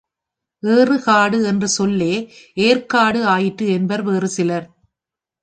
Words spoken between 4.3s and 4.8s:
சிலர்.